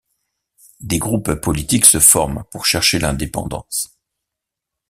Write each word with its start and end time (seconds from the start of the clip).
Des 0.79 0.97
groupes 0.97 1.35
politiques 1.35 1.85
se 1.85 1.99
forment 1.99 2.43
pour 2.49 2.65
chercher 2.65 2.97
l'indépendance. 2.97 3.99